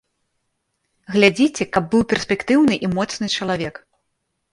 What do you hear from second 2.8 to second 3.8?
і моцны чалавек.